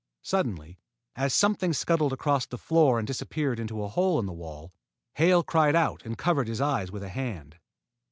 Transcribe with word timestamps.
Suddenly, 0.23 0.79
as 1.15 1.31
something 1.31 1.73
scuttled 1.73 2.11
across 2.11 2.47
the 2.47 2.57
floor 2.57 2.97
and 2.97 3.05
disappeared 3.05 3.59
into 3.59 3.83
a 3.83 3.87
hole 3.87 4.17
in 4.17 4.25
the 4.25 4.33
wall, 4.33 4.73
Hale 5.13 5.43
cried 5.43 5.75
out 5.75 6.03
and 6.07 6.17
covered 6.17 6.47
his 6.47 6.59
eyes 6.59 6.91
with 6.91 7.03
a 7.03 7.09
hand. 7.09 7.59